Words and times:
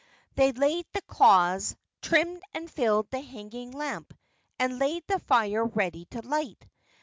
They 0.33 0.51
laid 0.51 0.87
the 0.93 1.03
cloths, 1.03 1.75
trimmed 2.01 2.41
and 2.55 2.71
filled 2.71 3.11
the 3.11 3.21
hanging 3.21 3.69
lamp, 3.69 4.15
and 4.57 4.79
laid 4.79 5.05
the 5.05 5.19
fire 5.19 5.63
ready 5.63 6.05
to 6.05 6.21
light. 6.23 6.67